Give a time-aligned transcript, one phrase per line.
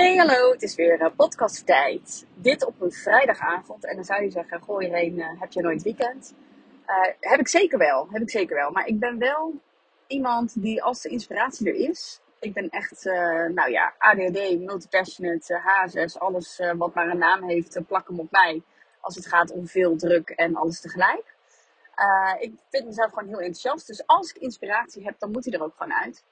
[0.00, 2.26] Hey, hallo, het is weer uh, podcasttijd.
[2.34, 3.84] Dit op een vrijdagavond.
[3.84, 6.34] En dan zou je zeggen, gooi hierheen, uh, heb je nooit weekend?
[6.86, 8.70] Uh, heb ik zeker wel, heb ik zeker wel.
[8.70, 9.54] Maar ik ben wel
[10.06, 12.20] iemand die als de inspiratie er is...
[12.38, 13.04] Ik ben echt,
[13.54, 18.62] nou ja, ADHD, multipassionate, hazes, alles wat maar een naam heeft, plak hem op mij.
[19.00, 21.34] Als het gaat om veel druk en alles tegelijk.
[22.38, 23.86] ik vind mezelf gewoon heel enthousiast.
[23.86, 26.24] Dus als ik inspiratie heb, dan moet hij er ook gewoon uit.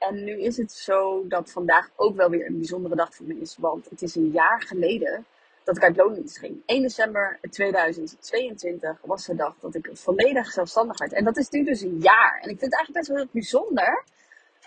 [0.00, 3.40] En nu is het zo dat vandaag ook wel weer een bijzondere dag voor me
[3.40, 3.56] is.
[3.58, 5.24] Want het is een jaar geleden
[5.64, 6.62] dat ik uit loondienst ging.
[6.66, 11.12] 1 december 2022 was de dag dat ik volledig zelfstandig werd.
[11.12, 12.40] En dat is nu dus een jaar.
[12.42, 14.04] En ik vind het eigenlijk best wel heel bijzonder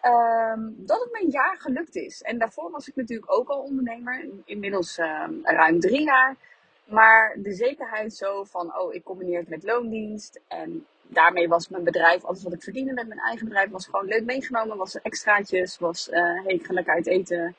[0.06, 2.22] um, dat het een jaar gelukt is.
[2.22, 4.26] En daarvoor was ik natuurlijk ook al ondernemer.
[4.46, 6.36] Inmiddels um, ruim drie jaar.
[6.86, 10.42] Maar de zekerheid zo van, oh, ik combineer het met loondienst.
[10.48, 14.06] En daarmee was mijn bedrijf, alles wat ik verdiende met mijn eigen bedrijf, was gewoon
[14.06, 14.78] leuk meegenomen.
[14.78, 17.56] Was extraatjes, was, uh, hey, ik lekker uit eten.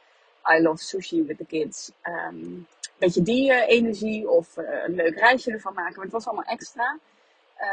[0.58, 1.92] I love sushi with the kids.
[2.02, 2.66] Um,
[2.98, 5.94] beetje die uh, energie of uh, een leuk reisje ervan maken.
[5.94, 6.98] Maar het was allemaal extra.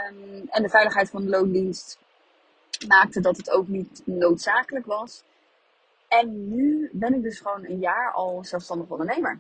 [0.09, 1.99] Um, en de veiligheid van de loondienst
[2.88, 5.23] maakte dat het ook niet noodzakelijk was.
[6.07, 9.39] En nu ben ik dus gewoon een jaar al zelfstandig ondernemer.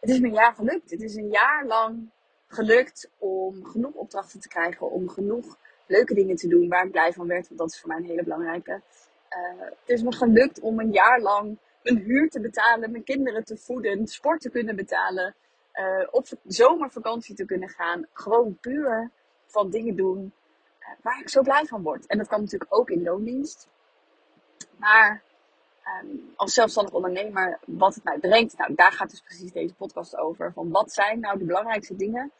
[0.00, 0.90] Het is me een jaar gelukt.
[0.90, 2.10] Het is een jaar lang
[2.46, 5.56] gelukt om genoeg opdrachten te krijgen, om genoeg
[5.86, 7.46] leuke dingen te doen waar ik blij van werd.
[7.48, 8.80] Want dat is voor mij een hele belangrijke.
[9.30, 13.44] Uh, het is me gelukt om een jaar lang mijn huur te betalen, mijn kinderen
[13.44, 15.34] te voeden, sport te kunnen betalen,
[15.74, 18.06] uh, op zomervakantie te kunnen gaan.
[18.12, 19.10] Gewoon puur
[19.46, 20.32] van dingen doen
[20.80, 22.06] uh, waar ik zo blij van word.
[22.06, 23.68] En dat kan natuurlijk ook in loondienst.
[24.76, 25.22] Maar
[26.02, 30.16] um, als zelfstandig ondernemer, wat het mij brengt, nou daar gaat dus precies deze podcast
[30.16, 30.52] over.
[30.52, 32.32] Van wat zijn nou de belangrijkste dingen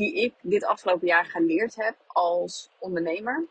[0.00, 3.44] die ik dit afgelopen jaar geleerd heb als ondernemer.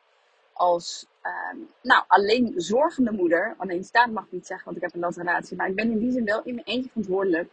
[0.54, 3.56] Als um, nou, alleen zorgende moeder.
[3.58, 5.58] Alleen staan mag ik niet zeggen, want ik heb een latratie.
[5.58, 7.50] Maar ik ben in die zin wel in mijn eentje verantwoordelijk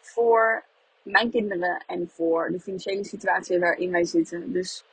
[0.00, 0.64] voor
[1.02, 4.52] mijn kinderen en voor de financiële situatie waarin wij zitten.
[4.52, 4.84] Dus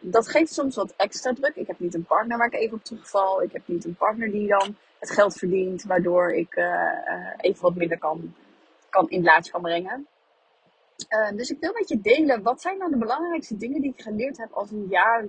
[0.00, 1.54] dat geeft soms wat extra druk.
[1.54, 3.42] Ik heb niet een partner waar ik even op terugval.
[3.42, 7.62] Ik heb niet een partner die dan het geld verdient, waardoor ik uh, uh, even
[7.62, 8.34] wat minder kan,
[8.90, 10.06] kan in plaats kan brengen.
[11.08, 14.02] Uh, dus ik wil met je delen, wat zijn nou de belangrijkste dingen die ik
[14.02, 15.26] geleerd heb als een jaar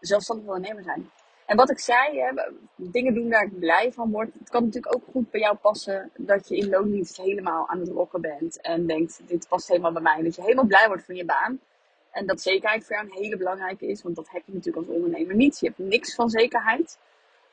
[0.00, 1.10] zelfstandig ondernemer zijn?
[1.46, 2.32] En wat ik zei,
[2.76, 4.34] dingen doen waar ik blij van word.
[4.38, 7.88] Het kan natuurlijk ook goed bij jou passen dat je in loondienst helemaal aan het
[7.88, 8.60] rocken bent.
[8.60, 10.22] En denkt, dit past helemaal bij mij.
[10.22, 11.60] Dat je helemaal blij wordt van je baan.
[12.10, 14.02] En dat zekerheid voor jou een hele belangrijke is.
[14.02, 15.58] Want dat heb je natuurlijk als ondernemer niet.
[15.60, 16.98] Je hebt niks van zekerheid.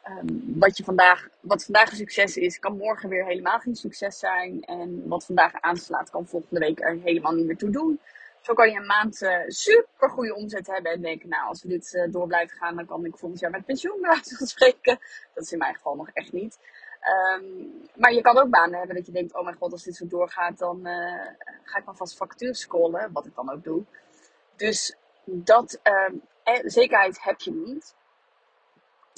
[0.09, 4.19] Um, wat, je vandaag, wat vandaag een succes is, kan morgen weer helemaal geen succes
[4.19, 4.63] zijn.
[4.63, 7.99] En wat vandaag aanslaat, kan volgende week er helemaal niet meer toe doen.
[8.41, 11.69] Zo kan je een maand uh, super goede omzet hebben en denken, nou, als we
[11.69, 14.99] dit uh, door blijven gaan, dan kan ik volgend jaar met pensioen wijze spreken.
[15.33, 16.59] Dat is in mijn geval nog echt niet.
[17.35, 19.95] Um, maar je kan ook banen hebben dat je denkt, oh mijn god, als dit
[19.95, 21.27] zo doorgaat, dan uh,
[21.63, 23.83] ga ik maar vast factuur scrollen, wat ik dan ook doe.
[24.55, 25.79] Dus dat
[26.63, 27.95] zekerheid heb je niet.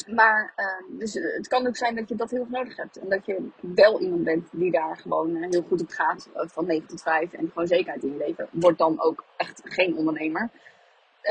[0.06, 2.98] Maar uh, dus het kan ook zijn dat je dat heel erg nodig hebt.
[2.98, 6.30] En dat je wel iemand bent die daar gewoon uh, heel goed op gaat.
[6.36, 8.48] Uh, van 9 tot 5 en gewoon zekerheid in je leven.
[8.52, 10.50] Wordt dan ook echt geen ondernemer.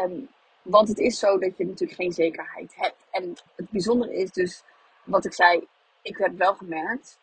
[0.05, 0.29] Um,
[0.63, 2.97] want het is zo dat je natuurlijk geen zekerheid hebt.
[3.11, 4.63] En het bijzondere is dus,
[5.05, 5.67] wat ik zei,
[6.03, 7.19] ik heb wel gemerkt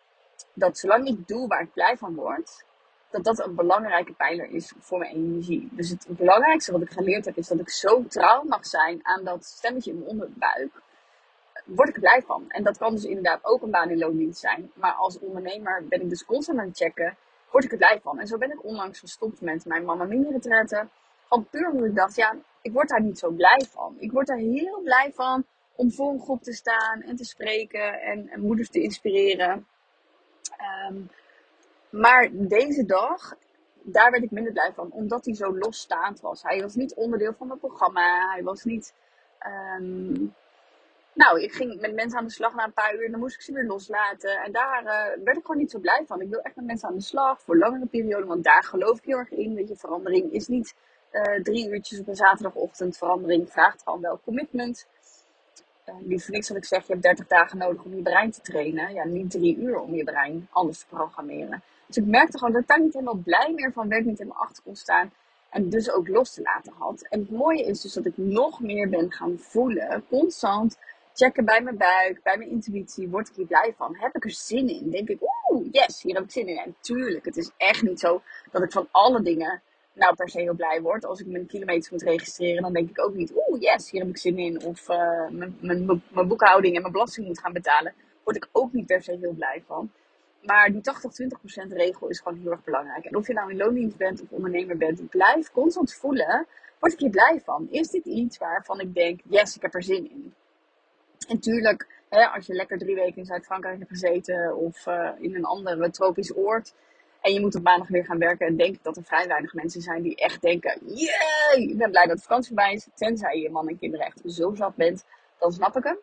[0.53, 2.63] dat zolang ik doe waar ik blij van word,
[3.09, 5.69] dat dat een belangrijke pijler is voor mijn energie.
[5.71, 9.23] Dus het belangrijkste wat ik geleerd heb, is dat ik zo trouw mag zijn aan
[9.23, 10.81] dat stemmetje in mijn onderbuik
[11.63, 12.45] word ik er blij van.
[12.47, 14.71] En dat kan dus inderdaad ook een baan in loondienst zijn.
[14.73, 17.17] Maar als ondernemer ben ik dus constant aan het checken,
[17.51, 18.19] word ik er blij van.
[18.19, 20.87] En zo ben ik onlangs gestopt met mijn mama mini retraite.
[21.27, 23.95] Gewoon puur omdat ik dacht, ja, ik word daar niet zo blij van.
[23.99, 28.01] Ik word daar heel blij van om voor een groep te staan en te spreken
[28.01, 29.67] en, moeders te inspireren.
[30.89, 31.09] Um,
[31.89, 33.35] maar deze dag,
[33.81, 36.43] daar werd ik minder blij van, omdat hij zo losstaand was.
[36.43, 38.31] Hij was niet onderdeel van het programma.
[38.31, 38.93] Hij was niet.
[39.77, 40.35] Um,
[41.13, 43.35] nou, ik ging met mensen aan de slag na een paar uur en dan moest
[43.35, 44.37] ik ze weer loslaten.
[44.37, 46.21] En daar uh, werd ik gewoon niet zo blij van.
[46.21, 49.05] Ik wil echt met mensen aan de slag voor langere perioden, want daar geloof ik
[49.05, 49.53] heel erg in.
[49.53, 50.75] Weet je, verandering is niet
[51.11, 52.97] uh, drie uurtjes op een zaterdagochtend.
[52.97, 54.87] Verandering vraagt gewoon wel commitment.
[55.89, 58.31] Uh, niet voor niks dat ik zeg, je hebt 30 dagen nodig om je brein
[58.31, 58.93] te trainen.
[58.93, 61.61] Ja, niet drie uur om je brein anders te programmeren.
[61.87, 64.41] Dus ik merkte gewoon dat ik daar niet helemaal blij meer van werd, niet helemaal
[64.41, 65.11] achter kon staan.
[65.49, 67.07] En dus ook los te laten had.
[67.09, 70.77] En het mooie is dus dat ik nog meer ben gaan voelen, constant
[71.13, 73.09] checken bij mijn buik, bij mijn intuïtie.
[73.09, 73.95] Word ik hier blij van?
[73.95, 74.89] Heb ik er zin in?
[74.89, 75.19] Denk ik,
[75.49, 76.57] oeh, yes, hier heb ik zin in.
[76.57, 78.21] En tuurlijk, het is echt niet zo
[78.51, 79.61] dat ik van alle dingen
[79.93, 81.05] nou per se heel blij word.
[81.05, 84.09] Als ik mijn kilometers moet registreren, dan denk ik ook niet, oeh, yes, hier heb
[84.09, 84.63] ik zin in.
[84.63, 87.93] Of mijn, mijn, mijn boekhouding en mijn belasting moet gaan betalen.
[88.23, 89.91] Word ik ook niet per se heel blij van.
[90.41, 90.81] Maar die
[91.67, 93.05] 80-20% regel is gewoon heel erg belangrijk.
[93.05, 96.47] En of je nou in loondienst bent of ondernemer bent, blijf constant voelen,
[96.79, 97.67] word ik hier blij van?
[97.71, 100.33] Is dit iets waarvan ik denk, yes, ik heb er zin in?
[101.25, 105.35] En tuurlijk, hè, als je lekker drie weken in Zuid-Frankrijk hebt gezeten of uh, in
[105.35, 106.73] een andere tropisch oord,
[107.23, 108.47] en je moet op maandag weer gaan werken.
[108.47, 111.91] En denk ik dat er vrij weinig mensen zijn die echt denken: yeah, ik ben
[111.91, 112.87] blij dat de vakantie voorbij is.
[112.93, 115.05] Tenzij je man en kinderen echt zo zat bent,
[115.39, 115.97] dan snap ik hem.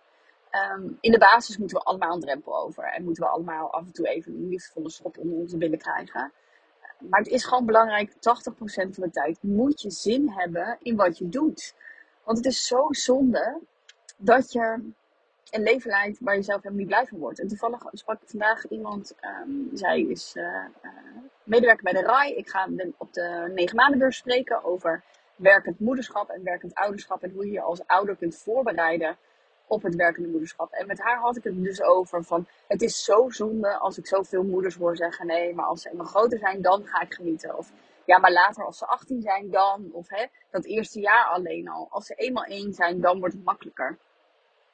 [0.74, 2.84] Um, in de basis moeten we allemaal een drempel over.
[2.84, 6.32] En moeten we allemaal af en toe even een liefdevolle schop onder onze billen krijgen.
[6.98, 8.16] Maar het is gewoon belangrijk: 80%
[8.70, 11.74] van de tijd moet je zin hebben in wat je doet.
[12.24, 13.60] Want het is zo zonde
[14.16, 14.92] dat je
[15.50, 17.40] een leven leidt waar je zelf helemaal niet blij van wordt.
[17.40, 19.14] En toevallig sprak ik vandaag iemand,
[19.44, 20.90] um, zij is uh, uh,
[21.44, 22.34] medewerker bij de RAI.
[22.34, 25.02] Ik ga op de negen maandenbeurs spreken over
[25.36, 27.22] werkend moederschap en werkend ouderschap.
[27.22, 29.16] En hoe je je als ouder kunt voorbereiden
[29.66, 30.72] op het werkende moederschap.
[30.72, 34.06] En met haar had ik het dus over van, het is zo zonde als ik
[34.06, 37.56] zoveel moeders hoor zeggen, nee, maar als ze eenmaal groter zijn, dan ga ik genieten.
[37.56, 37.72] Of
[38.04, 39.90] ja, maar later als ze 18 zijn, dan.
[39.92, 41.86] Of hè, dat eerste jaar alleen al.
[41.90, 43.98] Als ze eenmaal één zijn, dan wordt het makkelijker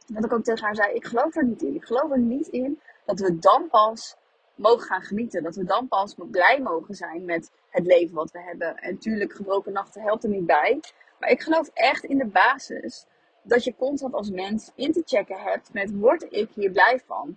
[0.07, 1.75] dat ik ook tegen haar zei, ik geloof er niet in.
[1.75, 4.17] Ik geloof er niet in dat we dan pas
[4.55, 5.43] mogen gaan genieten.
[5.43, 8.77] Dat we dan pas blij mogen zijn met het leven wat we hebben.
[8.77, 10.81] En tuurlijk, gebroken nachten helpt er niet bij.
[11.21, 13.07] Maar ik geloof echt in de basis
[13.43, 17.37] dat je constant als mens in te checken hebt met, word ik hier blij van?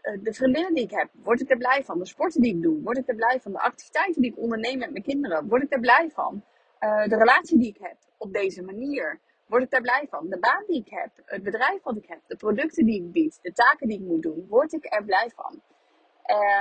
[0.00, 1.98] Eh, de vriendinnen die ik heb, word ik er blij van?
[1.98, 3.52] De sporten die ik doe, word ik er blij van?
[3.52, 6.42] De activiteiten die ik onderneem met mijn kinderen, word ik er blij van?
[6.80, 10.28] Uh, de relatie die ik heb op deze manier word ik daar blij van.
[10.28, 13.38] De baan die ik heb, het bedrijf wat ik heb, de producten die ik bied,
[13.42, 15.60] de taken die ik moet doen, word ik er blij van.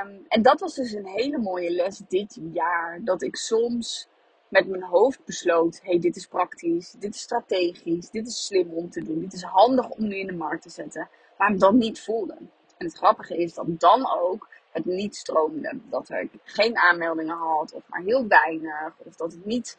[0.04, 3.00] Um, en dat was dus een hele mooie les dit jaar.
[3.04, 4.08] Dat ik soms
[4.48, 8.90] met mijn hoofd besloot: hey, dit is praktisch, dit is strategisch, dit is slim om
[8.90, 11.10] te doen, dit is handig om nu in de markt te zetten.
[11.38, 12.38] Maar dat niet voelde.
[12.78, 15.80] En het grappige is dat dan ook het niet stroomde.
[15.90, 19.78] Dat ik geen aanmeldingen had, of maar heel weinig, of dat het niet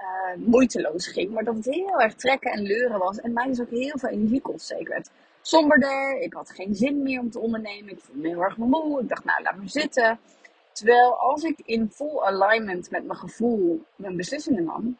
[0.00, 1.30] uh, moeiteloos ging.
[1.30, 3.20] Maar dat het heel erg trekken en leuren was.
[3.20, 4.78] En mij dus ook heel veel energie kostte.
[4.78, 5.10] Ik werd
[5.42, 6.20] somberder.
[6.20, 7.92] Ik had geen zin meer om te ondernemen.
[7.92, 9.00] Ik voelde me heel erg moe.
[9.00, 10.18] Ik dacht, nou, laat me zitten.
[10.72, 14.98] Terwijl als ik in full alignment met mijn gevoel mijn beslissingen nam.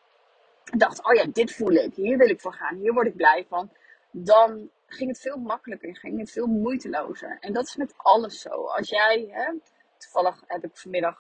[0.65, 1.95] Dacht, oh ja, dit voel ik.
[1.95, 2.77] Hier wil ik voor gaan.
[2.77, 3.71] Hier word ik blij van.
[4.11, 5.97] Dan ging het veel makkelijker.
[5.97, 7.37] Ging het veel moeitelozer.
[7.41, 8.51] En dat is met alles zo.
[8.51, 9.29] Als jij...
[9.31, 9.53] Hè,
[10.01, 11.19] toevallig heb ik vanmiddag,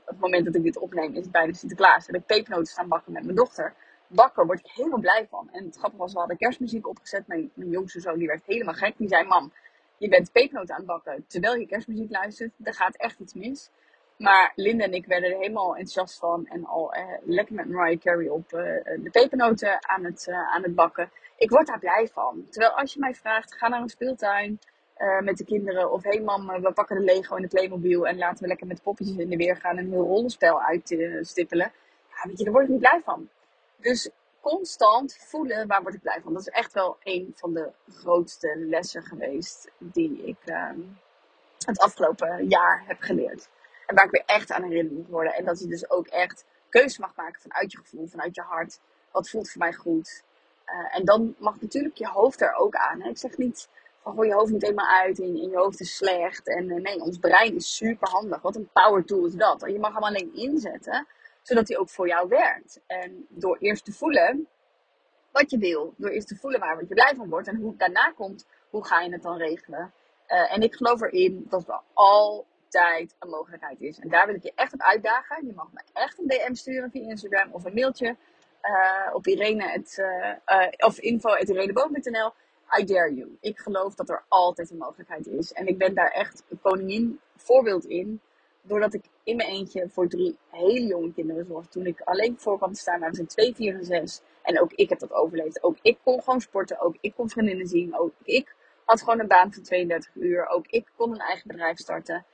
[0.00, 2.06] op het moment dat ik dit opneem, is het bijna Sinterklaas.
[2.06, 3.74] Heb ik pepernoten staan bakken met mijn dochter.
[4.06, 5.48] Bakken word ik helemaal blij van.
[5.52, 7.26] En het grappige was, we hadden kerstmuziek opgezet.
[7.26, 8.94] Mijn, mijn jongste zoon die werd helemaal gek.
[8.96, 9.52] Die zei, mam,
[9.98, 12.52] je bent pepernoten aan het bakken terwijl je kerstmuziek luistert.
[12.62, 13.70] Er gaat echt iets mis.
[14.16, 16.46] Maar Linda en ik werden er helemaal enthousiast van.
[16.46, 18.60] En al eh, lekker met Mariah Carey op uh,
[19.02, 21.10] de pepernoten aan het, aan het bakken.
[21.36, 22.46] Ik word daar blij van.
[22.50, 24.58] Terwijl als je mij vraagt, ga naar een speeltuin.
[24.98, 25.92] Uh, met de kinderen.
[25.92, 28.82] Of hey mam, we pakken de Lego en de Playmobil en laten we lekker met
[28.82, 31.72] poppetjes in de weer gaan en een heel rollenspel uitstippelen.
[32.08, 33.28] Ja, weet je, daar word ik niet blij van.
[33.76, 34.10] Dus
[34.40, 36.32] constant voelen, waar word ik blij van?
[36.32, 40.70] Dat is echt wel een van de grootste lessen geweest die ik uh,
[41.58, 43.48] het afgelopen jaar heb geleerd.
[43.86, 45.34] En waar ik weer echt aan herinnerd moet worden.
[45.34, 48.80] En dat je dus ook echt keuze mag maken vanuit je gevoel, vanuit je hart.
[49.10, 50.22] Wat voelt voor mij goed?
[50.66, 53.02] Uh, en dan mag natuurlijk je hoofd er ook aan.
[53.02, 53.68] Ik zeg niet
[54.12, 56.48] gooi je hoofd niet eenmaal uit en, je hoofd is slecht.
[56.48, 58.42] En uh, nee, ons brein is super handig.
[58.42, 59.64] Wat een power tool is dat.
[59.66, 61.06] Je mag hem alleen inzetten,
[61.42, 62.80] zodat hij ook voor jou werkt.
[62.86, 64.48] En door eerst te voelen
[65.32, 67.78] wat je wil, door eerst te voelen waar je blij van wordt en hoe het
[67.78, 69.92] daarna komt, hoe ga je het dan regelen.
[70.28, 73.98] Uh, en ik geloof erin dat er altijd een mogelijkheid is.
[73.98, 75.46] En daar wil ik je echt op uitdagen.
[75.46, 78.16] Je mag me echt een DM sturen via Instagram of een mailtje
[78.62, 79.82] uh, op Irene
[80.76, 82.32] of info.ireneboom.nl
[82.78, 83.36] I dare you.
[83.40, 85.52] Ik geloof dat er altijd een mogelijkheid is.
[85.52, 88.20] En ik ben daar echt een koningin voorbeeld in.
[88.62, 91.66] Doordat ik in mijn eentje voor drie hele jonge kinderen zorg.
[91.66, 94.20] Toen ik alleen voor kwam te staan, waren ze twee, vier en zes.
[94.42, 95.62] En ook ik heb dat overleefd.
[95.62, 96.80] Ook ik kon gewoon sporten.
[96.80, 97.98] Ook ik kon vriendinnen zien.
[97.98, 98.54] Ook ik
[98.84, 100.46] had gewoon een baan van 32 uur.
[100.46, 102.24] Ook ik kon een eigen bedrijf starten.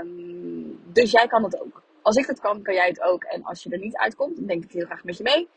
[0.00, 1.82] Um, dus jij kan dat ook.
[2.02, 3.24] Als ik dat kan, kan jij het ook.
[3.24, 5.48] En als je er niet uitkomt, dan denk ik heel graag met je mee.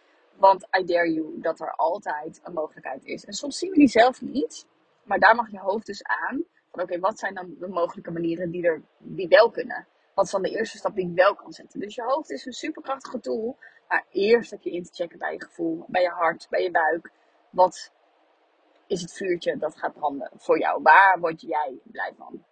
[0.42, 3.26] Want I dare you, dat er altijd een mogelijkheid is.
[3.26, 4.68] En soms zien we die zelf niet.
[5.04, 6.44] Maar daar mag je hoofd dus aan.
[6.72, 9.88] Van oké, wat zijn dan de mogelijke manieren die, er, die wel kunnen?
[10.14, 11.80] Wat is dan de eerste stap die ik wel kan zetten?
[11.80, 13.58] Dus je hoofd is een superkrachtige tool.
[13.88, 16.72] Maar eerst heb je in te checken bij je gevoel, bij je hart, bij je
[16.72, 17.12] buik.
[17.50, 17.92] Wat
[18.88, 20.82] is het vuurtje dat gaat branden voor jou?
[20.82, 22.46] Waar word jij blij van?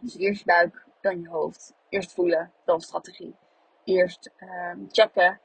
[0.00, 1.74] Dus eerst je buik, dan je hoofd.
[1.88, 3.36] Eerst voelen, dan strategie.
[3.84, 5.40] Eerst um, checken,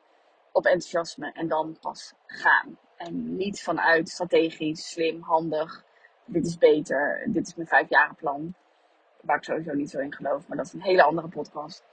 [0.54, 2.78] op enthousiasme en dan pas gaan.
[2.98, 5.84] En niet vanuit strategisch, slim, handig.
[6.26, 7.24] Dit is beter.
[7.28, 8.54] Dit is mijn vijfjarenplan.
[9.22, 11.84] waar ik sowieso niet zo in geloof, maar dat is een hele andere podcast,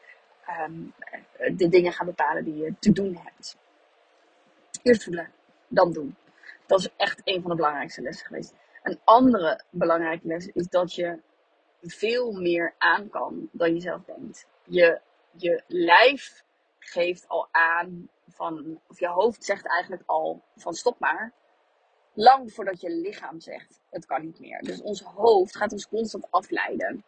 [0.46, 0.72] ehm,
[1.56, 3.56] de dingen gaan bepalen die je te doen hebt.
[4.82, 5.30] Eerst voelen,
[5.68, 6.16] dan doen.
[6.66, 8.54] Dat is echt een van de belangrijkste lessen geweest.
[8.82, 11.18] Een andere belangrijke les is dat je
[11.82, 14.46] veel meer aan kan dan je zelf denkt.
[14.64, 15.00] Je,
[15.30, 16.44] je lijf
[16.90, 21.32] geeft al aan van, of je hoofd zegt eigenlijk al van stop maar.
[22.14, 24.62] Lang voordat je lichaam zegt het kan niet meer.
[24.62, 27.04] Dus ons hoofd gaat ons constant afleiden.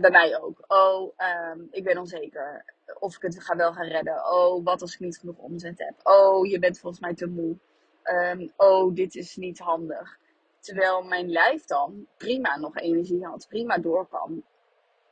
[0.00, 0.64] Bij mij ook.
[0.66, 2.64] Oh, ehm, ik ben onzeker.
[2.98, 4.32] Of ik het ga wel gaan redden.
[4.32, 5.94] Oh, wat als ik niet genoeg omzet heb.
[6.02, 7.56] Oh, je bent volgens mij te moe.
[8.02, 10.18] Ehm, oh, dit is niet handig.
[10.60, 14.44] Terwijl mijn lijf dan prima nog energie had, prima door kan.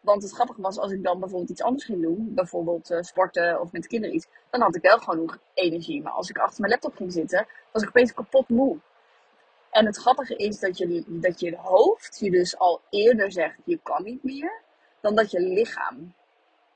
[0.04, 3.60] Want het grappige was, als ik dan bijvoorbeeld iets anders ging doen, bijvoorbeeld uh, sporten
[3.60, 6.02] of met kinderen iets, dan had ik wel genoeg energie.
[6.02, 8.78] Maar als ik achter mijn laptop ging zitten, was ik opeens kapot moe.
[9.70, 13.78] En het grappige is dat je, dat je hoofd je dus al eerder zegt, je
[13.82, 14.52] kan niet meer,
[15.00, 16.14] dan dat je lichaam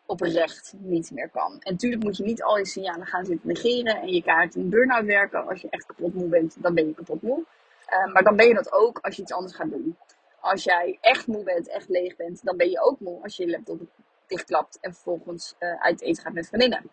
[0.06, 1.52] oprecht niet meer kan.
[1.52, 4.68] En natuurlijk moet je niet al je signalen gaan zitten negeren en je kaart in
[4.68, 5.46] burn-out werken.
[5.46, 7.44] Als je echt kapot moe bent, dan ben je kapot moe.
[7.88, 9.96] Uh, maar dan ben je dat ook als je iets anders gaat doen.
[10.40, 13.44] Als jij echt moe bent, echt leeg bent, dan ben je ook moe als je
[13.44, 13.80] je laptop
[14.26, 16.90] dichtklapt en vervolgens uh, uit eten gaat met vriendinnen.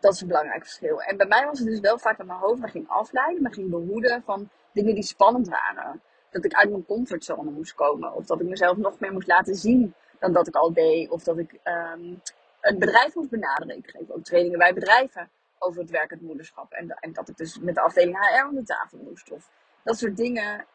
[0.00, 1.00] Dat is een belangrijk verschil.
[1.00, 3.52] En bij mij was het dus wel vaak dat mijn hoofd me ging afleiden, me
[3.52, 6.02] ging behoeden van dingen die spannend waren.
[6.30, 8.14] Dat ik uit mijn comfortzone moest komen.
[8.14, 11.10] Of dat ik mezelf nog meer moest laten zien dan dat ik al deed.
[11.10, 12.20] Of dat ik um,
[12.60, 13.76] een bedrijf moest benaderen.
[13.76, 16.72] Ik geef ook trainingen bij bedrijven over het werkend moederschap.
[16.72, 19.30] En, en dat ik dus met de afdeling HR aan de tafel moest.
[19.30, 19.50] Of
[19.82, 20.66] dat soort dingen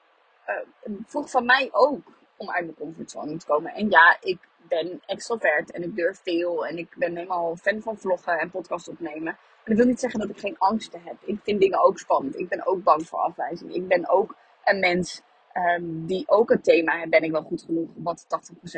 [0.50, 2.02] uh, vroeg van mij ook
[2.38, 3.74] om uit mijn comfortzone te komen.
[3.74, 4.38] En ja, ik
[4.68, 6.68] ben extrovert en ik durf veel.
[6.68, 9.24] En ik ben helemaal fan van vloggen en podcast opnemen.
[9.24, 11.16] Maar dat wil niet zeggen dat ik geen angsten heb.
[11.22, 12.40] Ik vind dingen ook spannend.
[12.40, 13.74] Ik ben ook bang voor afwijzing.
[13.74, 15.22] Ik ben ook een mens
[15.54, 18.28] um, die ook het thema, ben ik wel goed genoeg, wat 80%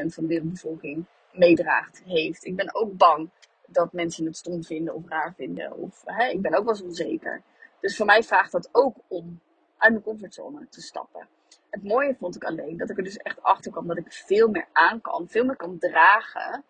[0.06, 2.46] van de wereldbevolking meedraagt, heeft.
[2.46, 3.30] Ik ben ook bang
[3.68, 5.78] dat mensen het stom vinden of raar vinden.
[5.78, 7.42] Of hè, ik ben ook wel eens onzeker.
[7.80, 9.40] Dus voor mij vraagt dat ook om
[9.78, 11.28] uit mijn comfortzone te stappen.
[11.72, 14.48] Het mooie vond ik alleen dat ik er dus echt achter kwam dat ik veel
[14.48, 16.64] meer aan kan, veel meer kan dragen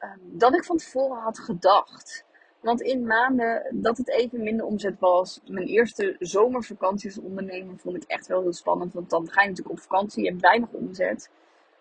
[0.00, 2.24] um, dan ik van tevoren had gedacht.
[2.60, 7.96] Want in maanden dat het even minder omzet was, mijn eerste zomervakantie als ondernemer vond
[7.96, 8.92] ik echt wel heel spannend.
[8.94, 11.30] Want dan ga je natuurlijk op vakantie, je hebt weinig omzet.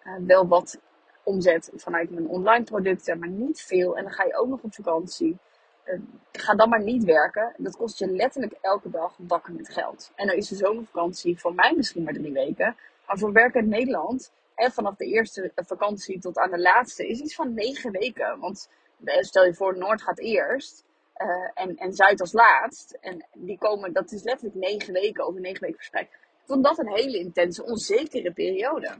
[0.03, 0.79] Uh, wel wat
[1.23, 3.97] omzet vanuit mijn online producten, maar niet veel.
[3.97, 5.37] En dan ga je ook nog op vakantie.
[5.85, 5.99] Uh,
[6.31, 7.53] ga dan maar niet werken.
[7.57, 10.11] Dat kost je letterlijk elke dag bakken met geld.
[10.15, 12.75] En dan is de zomervakantie voor mij misschien maar drie weken.
[13.07, 17.35] Maar voor in Nederland, en vanaf de eerste vakantie tot aan de laatste, is iets
[17.35, 18.39] van negen weken.
[18.39, 18.69] Want
[19.03, 20.83] eh, stel je voor, Noord gaat eerst.
[21.17, 22.97] Uh, en, en Zuid als laatst.
[23.01, 26.07] En die komen, dat is letterlijk negen weken, over negen weken verspreid.
[26.07, 28.97] Ik vond dat een hele intense, onzekere periode.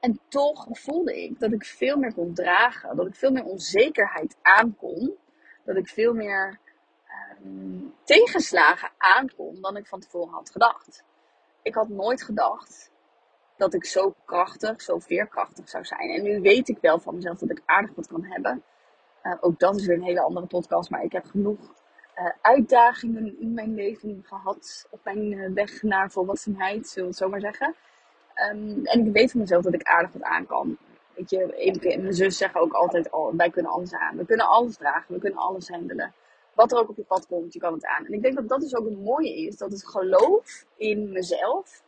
[0.00, 2.96] En toch voelde ik dat ik veel meer kon dragen.
[2.96, 5.14] Dat ik veel meer onzekerheid aankon.
[5.64, 6.58] Dat ik veel meer
[7.44, 11.04] um, tegenslagen aankon dan ik van tevoren had gedacht.
[11.62, 12.90] Ik had nooit gedacht
[13.56, 16.10] dat ik zo krachtig, zo veerkrachtig zou zijn.
[16.10, 18.62] En nu weet ik wel van mezelf dat ik aardig wat kan hebben.
[19.22, 20.90] Uh, ook dat is weer een hele andere podcast.
[20.90, 21.58] Maar ik heb genoeg
[22.16, 24.86] uh, uitdagingen in mijn leven gehad.
[24.90, 27.74] Op mijn uh, weg naar volwassenheid, zullen we het zo maar zeggen.
[28.36, 30.78] Um, en ik weet van mezelf dat ik aardig wat aan kan.
[31.14, 34.16] Weet je, Imke en mijn zus zeggen ook altijd al, wij kunnen alles aan.
[34.16, 36.14] We kunnen alles dragen, we kunnen alles handelen.
[36.54, 38.06] Wat er ook op je pad komt, je kan het aan.
[38.06, 39.56] En ik denk dat dat dus ook het mooie is.
[39.56, 41.82] Dat het geloof in mezelf,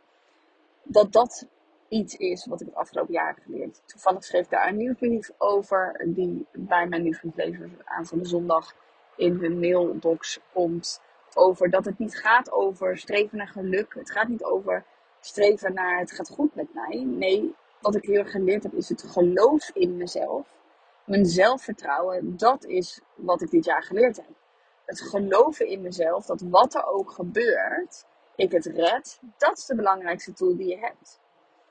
[0.82, 1.46] dat dat
[1.88, 3.82] iets is wat ik het afgelopen jaar heb geleerd.
[3.84, 8.74] Toevallig schreef ik daar een nieuwsbrief over, die bij mijn nieuwsbrieflezers aanstaande zondag
[9.16, 11.00] in hun mailbox komt.
[11.34, 13.94] Over dat het niet gaat over streven naar geluk.
[13.94, 14.84] Het gaat niet over
[15.20, 17.04] streven naar het gaat goed met mij.
[17.04, 20.46] Nee, wat ik heel geleerd heb is het geloof in mezelf.
[21.04, 24.36] Mijn zelfvertrouwen, dat is wat ik dit jaar geleerd heb.
[24.84, 28.04] Het geloven in mezelf, dat wat er ook gebeurt,
[28.36, 31.20] ik het red, dat is de belangrijkste tool die je hebt.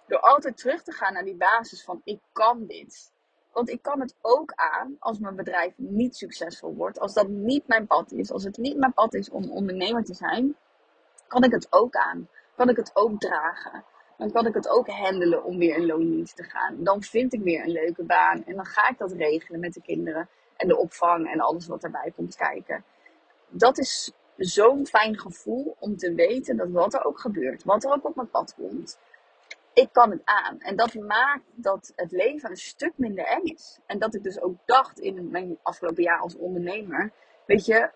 [0.07, 3.11] Door altijd terug te gaan naar die basis van ik kan dit.
[3.51, 6.99] Want ik kan het ook aan als mijn bedrijf niet succesvol wordt.
[6.99, 8.31] Als dat niet mijn pad is.
[8.31, 10.55] Als het niet mijn pad is om ondernemer te zijn.
[11.27, 12.29] Kan ik het ook aan.
[12.57, 13.83] Kan ik het ook dragen.
[14.17, 16.83] Dan kan ik het ook handelen om weer in loondienst te gaan.
[16.83, 18.43] Dan vind ik weer een leuke baan.
[18.45, 20.29] En dan ga ik dat regelen met de kinderen.
[20.55, 22.83] En de opvang en alles wat erbij komt kijken.
[23.49, 27.63] Dat is zo'n fijn gevoel om te weten dat wat er ook gebeurt.
[27.63, 28.97] Wat er ook op mijn pad komt
[29.77, 30.59] ik kan het aan.
[30.59, 33.79] En dat maakt dat het leven een stuk minder eng is.
[33.85, 37.11] En dat ik dus ook dacht in mijn afgelopen jaar als ondernemer.
[37.45, 37.89] Weet je,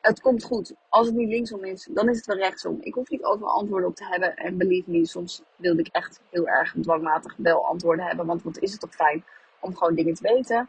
[0.00, 0.74] het komt goed.
[0.88, 2.78] Als het niet linksom is, dan is het wel rechtsom.
[2.80, 4.36] Ik hoef niet overal antwoorden op te hebben.
[4.36, 8.26] En believe me, soms wilde ik echt heel erg dwangmatig wel antwoorden hebben.
[8.26, 9.24] Want wat is het toch fijn
[9.60, 10.68] om gewoon dingen te weten.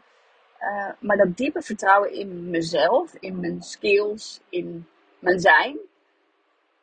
[0.60, 4.86] Uh, maar dat diepe vertrouwen in mezelf, in mijn skills, in
[5.18, 5.78] mijn zijn.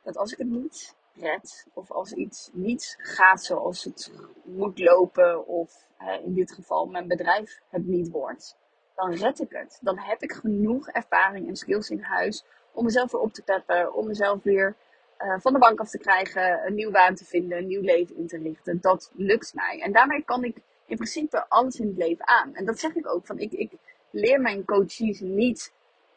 [0.04, 4.12] Dat als ik het niet red, of als iets niet gaat zoals het
[4.44, 5.88] moet lopen, of
[6.24, 8.58] in dit geval mijn bedrijf het niet wordt,
[8.98, 9.78] dan red ik het.
[9.82, 13.94] Dan heb ik genoeg ervaring en skills in huis om mezelf weer op te peppen,
[13.94, 14.76] om mezelf weer
[15.20, 18.16] uh, van de bank af te krijgen, een nieuw baan te vinden, een nieuw leven
[18.16, 18.82] in te richten.
[18.82, 19.82] Dat lukt mij.
[19.82, 22.56] En daarmee kan ik in principe alles in het leven aan.
[22.56, 23.26] En dat zeg ik ook.
[23.26, 23.72] Van ik, ik
[24.10, 25.74] leer mijn coaches niet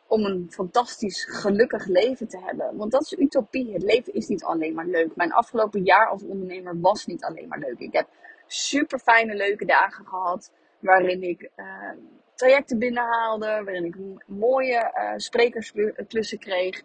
[0.07, 2.77] om een fantastisch gelukkig leven te hebben.
[2.77, 3.73] Want dat is utopie.
[3.73, 5.17] Het leven is niet alleen maar leuk.
[5.17, 7.79] Mijn afgelopen jaar als ondernemer was niet alleen maar leuk.
[7.79, 8.09] Ik heb
[8.47, 10.53] super fijne, leuke dagen gehad.
[10.79, 11.67] Waarin ik uh,
[12.41, 13.47] trajecten binnenhaalde.
[13.65, 16.83] Waarin ik mooie uh, sprekersklussen kreeg.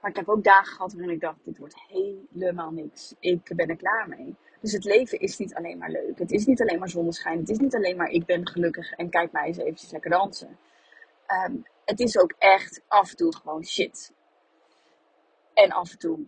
[0.00, 3.14] Maar ik heb ook dagen gehad waarin ik dacht: dit wordt helemaal niks.
[3.18, 4.36] Ik ben er klaar mee.
[4.60, 6.18] Dus het leven is niet alleen maar leuk.
[6.18, 7.38] Het is niet alleen maar zonneschijn.
[7.38, 10.58] Het is niet alleen maar ik ben gelukkig en kijk mij eens eventjes lekker dansen.
[11.26, 14.12] Ehm, het is ook echt af en toe gewoon shit.
[15.54, 16.18] En af en toe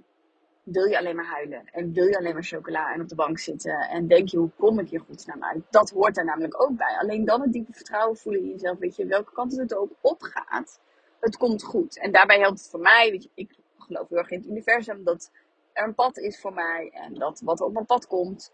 [0.63, 1.65] wil je alleen maar huilen.
[1.73, 3.79] En wil je alleen maar chocola en op de bank zitten.
[3.79, 5.63] En denk je, hoe kom ik hier goed naar uit?
[5.71, 6.97] Dat hoort er namelijk ook bij.
[6.99, 8.79] Alleen dan het diepe vertrouwen voelen in jezelf.
[8.79, 10.81] Weet je, welke kant het ook opgaat.
[11.21, 11.99] Het komt goed.
[11.99, 13.11] En daarbij helpt het voor mij.
[13.11, 15.05] Weet je, ik geloof heel erg in het universum.
[15.05, 15.31] Dat
[15.73, 16.91] er een pad is voor mij.
[16.93, 18.53] En dat wat op mijn pad komt,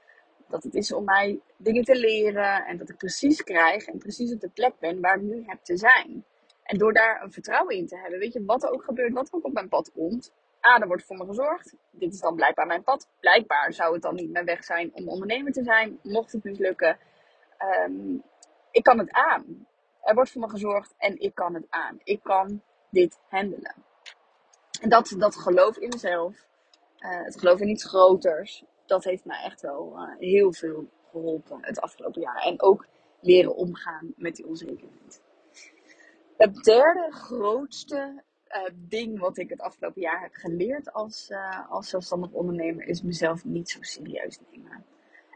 [0.48, 2.66] dat het is om mij dingen te leren.
[2.66, 5.58] En dat ik precies krijg en precies op de plek ben waar ik nu heb
[5.62, 6.24] te zijn.
[6.62, 9.28] En door daar een vertrouwen in te hebben, weet je, wat er ook gebeurt, wat
[9.28, 10.32] er ook op mijn pad komt.
[10.66, 11.74] A, er wordt voor me gezorgd.
[11.90, 13.08] Dit is dan blijkbaar mijn pad.
[13.20, 16.98] Blijkbaar zou het dan niet mijn weg zijn om ondernemer te zijn, mocht het mislukken.
[17.86, 18.22] Um,
[18.70, 19.66] ik kan het aan.
[20.02, 22.00] Er wordt voor me gezorgd en ik kan het aan.
[22.04, 23.74] Ik kan dit handelen.
[24.80, 26.46] En dat, dat geloof in mezelf,
[26.98, 31.58] uh, het geloof in iets groters, dat heeft mij echt wel uh, heel veel geholpen
[31.60, 32.42] het afgelopen jaar.
[32.42, 32.86] En ook
[33.20, 35.22] leren omgaan met die onzekerheid.
[36.36, 38.22] Het derde grootste
[38.74, 43.44] ding wat ik het afgelopen jaar heb geleerd als, uh, als zelfstandig ondernemer is mezelf
[43.44, 44.84] niet zo serieus nemen.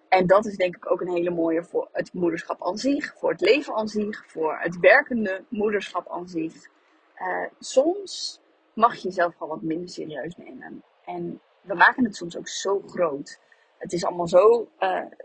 [0.09, 3.31] En dat is denk ik ook een hele mooie voor het moederschap aan zich, voor
[3.31, 6.55] het leven aan zich, voor het werkende moederschap aan zich.
[7.19, 8.41] Uh, soms
[8.75, 10.83] mag je jezelf gewoon wat minder serieus nemen.
[11.05, 13.41] En we maken het soms ook zo groot.
[13.79, 14.69] Het is allemaal zo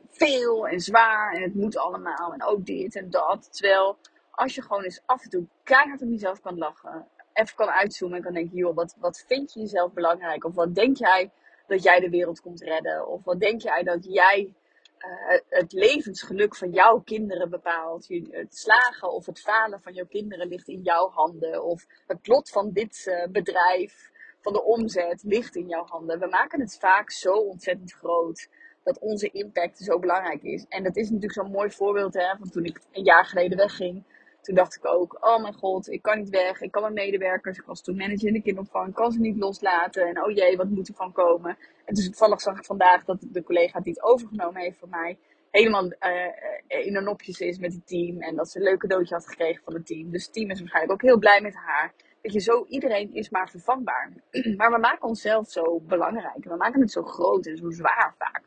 [0.10, 3.47] veel en zwaar en het moet allemaal en ook dit en dat.
[3.52, 3.97] Terwijl
[4.32, 8.17] als je gewoon eens af en toe keihard op jezelf kan lachen, even kan uitzoomen
[8.17, 10.45] en kan denken, joh, wat, wat vind je jezelf belangrijk?
[10.45, 11.32] Of wat denk jij
[11.67, 13.08] dat jij de wereld komt redden?
[13.08, 14.54] Of wat denk jij dat jij
[15.00, 18.08] uh, het levensgeluk van jouw kinderen bepaalt?
[18.30, 21.63] Het slagen of het falen van jouw kinderen ligt in jouw handen.
[21.63, 26.19] Of het lot van dit uh, bedrijf, van de omzet, ligt in jouw handen.
[26.19, 28.50] We maken het vaak zo ontzettend groot
[28.84, 30.65] dat onze impact zo belangrijk is.
[30.69, 34.04] En dat is natuurlijk zo'n mooi voorbeeld hè, van toen ik een jaar geleden wegging
[34.48, 36.62] toen dacht ik ook, oh mijn god, ik kan niet weg.
[36.62, 40.08] Ik kan mijn medewerkers, ik was toen manager in de kinderopvang, kan ze niet loslaten.
[40.08, 41.58] En oh jee, wat moet er van komen?
[41.86, 45.18] En dus toevallig zag ik vandaag dat de collega die het overgenomen heeft van mij,
[45.52, 48.22] helemaal uh, in een nopjes is met het team.
[48.22, 50.12] En dat ze een leuk cadeautje had gekregen van het team.
[50.12, 51.94] Dus het team is waarschijnlijk ook heel blij met haar.
[52.22, 54.12] Weet je, zo iedereen is maar vervangbaar.
[54.58, 56.44] maar we maken onszelf zo belangrijk.
[56.44, 58.44] We maken het zo groot en zo zwaar vaak.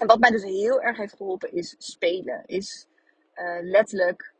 [0.00, 2.42] En wat mij dus heel erg heeft geholpen is spelen.
[2.46, 2.86] Is
[3.34, 4.32] uh, letterlijk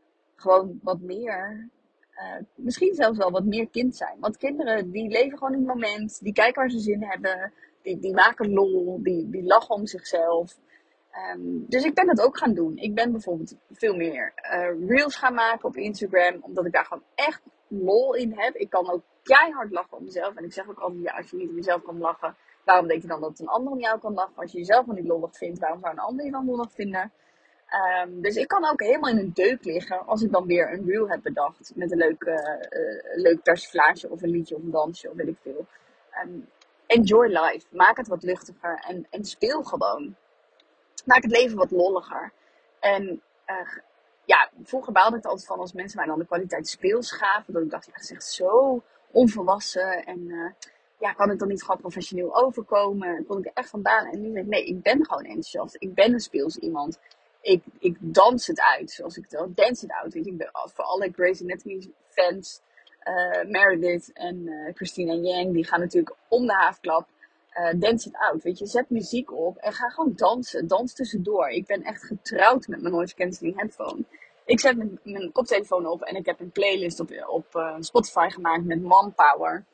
[0.43, 1.69] gewoon wat meer,
[2.15, 4.17] uh, misschien zelfs wel wat meer kind zijn.
[4.21, 7.53] Want kinderen die leven gewoon in het moment, die kijken waar ze zin hebben,
[7.83, 10.59] die, die maken lol, die, die lachen om zichzelf.
[11.35, 12.77] Um, dus ik ben dat ook gaan doen.
[12.77, 17.05] Ik ben bijvoorbeeld veel meer uh, reels gaan maken op Instagram, omdat ik daar gewoon
[17.15, 18.55] echt lol in heb.
[18.55, 20.35] Ik kan ook keihard lachen om mezelf.
[20.35, 23.03] En ik zeg ook altijd, ja, als je niet om jezelf kan lachen, waarom denk
[23.03, 24.37] je dan dat een ander om jou kan lachen?
[24.37, 27.13] Als je jezelf nog niet lollig vindt, waarom zou een ander je dan lollig vinden?
[27.73, 30.87] Um, dus ik kan ook helemaal in een deuk liggen als ik dan weer een
[30.87, 31.73] reel heb bedacht.
[31.75, 32.37] Met een leuk, uh,
[33.15, 35.67] leuk persiflage of een liedje of een dansje of weet ik veel.
[36.25, 36.49] Um,
[36.87, 37.67] enjoy life.
[37.71, 40.17] Maak het wat luchtiger en, en speel gewoon.
[41.05, 42.33] Maak het leven wat lolliger.
[42.81, 43.79] En uh,
[44.25, 47.53] ja, vroeger baalde ik altijd van als mensen mij dan de kwaliteit speels gaven.
[47.53, 50.05] Dat ik dacht, ja, het is echt zo onvolwassen.
[50.05, 50.51] En uh,
[50.99, 53.17] ja, kan ik dan niet gewoon professioneel overkomen?
[53.17, 54.13] En kon ik er echt van balen.
[54.13, 55.77] En nu denk ik, nee, ik ben gewoon enthousiast.
[55.79, 56.99] Ik ben een speels iemand
[57.43, 59.57] ik, ik dans het uit, zoals ik het.
[59.57, 60.15] Dance het uit.
[60.15, 62.61] Ik ben voor alle Grey's Anatomy fans,
[63.05, 67.09] uh, Meredith en uh, Christina Yang, die gaan natuurlijk om de haafklap.
[67.59, 68.67] Uh, dance it out, weet je.
[68.67, 70.67] Zet muziek op en ga gewoon dansen.
[70.67, 71.49] Dans tussendoor.
[71.49, 74.05] Ik ben echt getrouwd met mijn noise cancelling headphone.
[74.45, 78.83] Ik zet mijn, koptelefoon op en ik heb een playlist op, op Spotify gemaakt met
[78.83, 79.65] Manpower.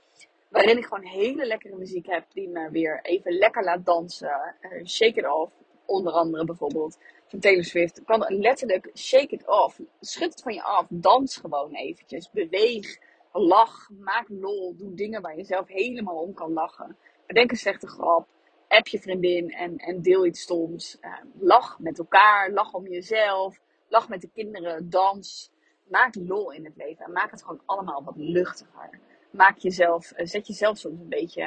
[0.49, 4.55] Waarin ik gewoon hele lekkere muziek heb die me weer even lekker laat dansen.
[4.85, 5.53] Shake it off,
[5.89, 8.05] onder andere bijvoorbeeld van Taylor Swift.
[8.05, 9.81] Kan letterlijk shake it off.
[10.01, 10.87] Schud het van je af.
[10.89, 12.31] Dans gewoon eventjes.
[12.31, 12.99] Beweeg.
[13.33, 13.91] Lach.
[13.99, 14.77] Maak lol.
[14.77, 16.97] Doe dingen waar je zelf helemaal om kan lachen.
[17.27, 18.29] Bedenk een slechte grap.
[18.69, 20.97] App je vriendin en, en deel iets stoms.
[21.01, 22.51] Uh, lach met elkaar.
[22.51, 23.61] Lach om jezelf.
[23.89, 24.91] Lach met de kinderen.
[24.91, 25.51] Dans.
[25.89, 27.05] Maak lol in het leven.
[27.05, 29.01] En maak het gewoon allemaal wat luchtiger.
[29.31, 31.43] Maak jezelf, uh, zet jezelf soms een beetje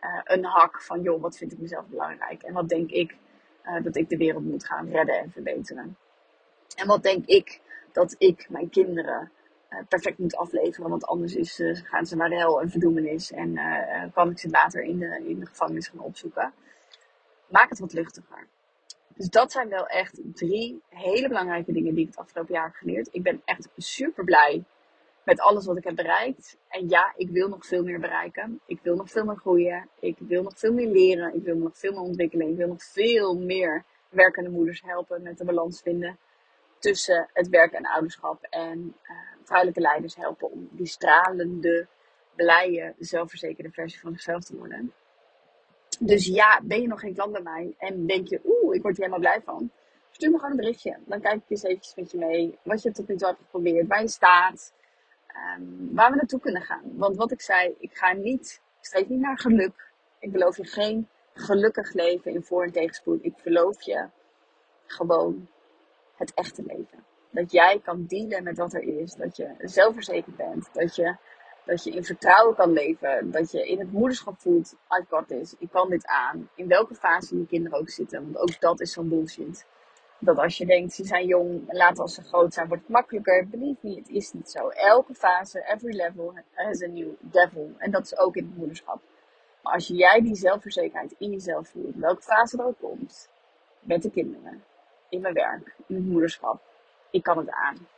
[0.00, 2.42] uh, een hak van, joh, wat vind ik mezelf belangrijk?
[2.42, 3.16] En wat denk ik
[3.68, 5.96] uh, dat ik de wereld moet gaan redden en verbeteren?
[6.76, 7.60] En wat denk ik
[7.92, 9.30] dat ik mijn kinderen
[9.70, 10.90] uh, perfect moet afleveren?
[10.90, 13.32] Want anders is, uh, gaan ze naar de hel en verdoemenis.
[13.32, 13.60] En
[14.14, 16.52] kan ik ze later in de, in de gevangenis gaan opzoeken.
[17.48, 18.46] Maak het wat luchtiger.
[19.14, 22.74] Dus dat zijn wel echt drie hele belangrijke dingen die ik het afgelopen jaar heb
[22.74, 23.08] geleerd.
[23.12, 24.64] Ik ben echt super blij
[25.24, 26.58] met alles wat ik heb bereikt.
[26.68, 28.60] En ja, ik wil nog veel meer bereiken.
[28.66, 29.88] Ik wil nog veel meer groeien.
[30.00, 31.34] Ik wil nog veel meer leren.
[31.34, 32.48] Ik wil nog veel meer ontwikkelen.
[32.48, 36.18] Ik wil nog veel meer werkende moeders helpen met de balans vinden
[36.78, 38.46] tussen het werk en ouderschap.
[38.50, 41.86] En uh, vrouwelijke leiders helpen om die stralende,
[42.34, 44.92] blije, zelfverzekerde versie van zichzelf te worden.
[46.00, 48.96] Dus ja, ben je nog geen klant bij mij en denk je, oeh, ik word
[48.96, 49.70] hier helemaal blij van.
[50.10, 50.98] Stuur me gewoon een berichtje.
[51.06, 52.58] Dan kijk ik eens eventjes met je mee.
[52.62, 53.86] Wat je tot nu toe hebt geprobeerd.
[53.86, 54.72] Waar je staat.
[55.56, 56.82] Um, waar we naartoe kunnen gaan.
[56.96, 59.92] Want wat ik zei, ik ga niet, ik streef niet naar geluk.
[60.18, 63.24] Ik beloof je geen gelukkig leven in voor- en tegenspoed.
[63.24, 64.08] Ik beloof je
[64.86, 65.48] gewoon
[66.16, 67.04] het echte leven.
[67.30, 69.14] Dat jij kan dealen met wat er is.
[69.14, 70.68] Dat je zelfverzekerd bent.
[70.72, 71.16] Dat je,
[71.64, 73.30] dat je in vertrouwen kan leven.
[73.30, 75.54] Dat je in het moederschap voelt, I got this.
[75.58, 76.50] Ik kan dit aan.
[76.54, 78.22] In welke fase je kinderen ook zitten.
[78.22, 79.66] Want ook dat is zo'n bullshit
[80.18, 83.48] dat als je denkt, ze zijn jong, later als ze groot zijn, wordt het makkelijker.
[83.48, 84.68] Believe me, het is niet zo.
[84.68, 87.74] Elke fase, every level has a new devil.
[87.78, 89.00] En dat is ook in het moederschap.
[89.62, 93.28] Maar als jij die zelfverzekerheid in jezelf voelt, welke fase er ook komt,
[93.80, 94.64] met de kinderen,
[95.08, 96.60] in mijn werk, in het moederschap,
[97.10, 97.88] ik kan het aan.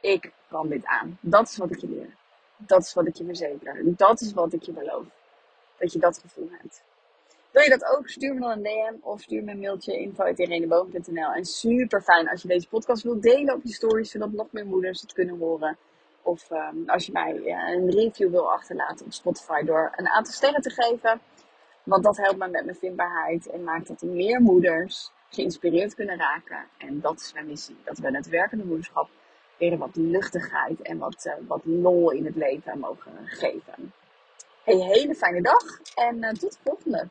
[0.00, 1.18] Ik kan dit aan.
[1.20, 2.16] Dat is wat ik je leer.
[2.56, 3.96] Dat is wat ik je verzeker.
[3.96, 5.04] Dat is wat ik je beloof.
[5.78, 6.82] Dat je dat gevoel hebt.
[7.56, 8.08] Wil je dat ook?
[8.08, 12.42] Stuur me dan een DM of stuur me een mailtje info.ireneboom.nl En super fijn als
[12.42, 15.76] je deze podcast wilt delen op je stories, zodat nog meer moeders het kunnen horen.
[16.22, 17.40] Of um, als je mij
[17.74, 21.20] een review wil achterlaten op Spotify door een aantal sterren te geven.
[21.82, 26.18] Want dat helpt me met mijn vindbaarheid en maakt dat er meer moeders geïnspireerd kunnen
[26.18, 26.66] raken.
[26.78, 27.76] En dat is mijn missie.
[27.84, 29.08] Dat we het werkende moederschap
[29.58, 33.92] weer wat luchtigheid en wat, uh, wat lol in het leven mogen geven.
[34.64, 37.08] Een hele fijne dag en uh, tot de volgende.